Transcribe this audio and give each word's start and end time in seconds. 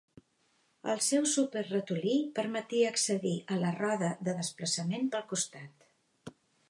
El 0.93 1.01
seu 1.07 1.25
"Súper 1.33 1.61
Ratolí" 1.67 2.15
permetia 2.39 2.87
accedir 2.95 3.35
a 3.57 3.59
la 3.65 3.75
roda 3.77 4.09
de 4.29 4.35
desplaçament 4.41 5.13
pel 5.17 5.27
costat. 5.35 6.35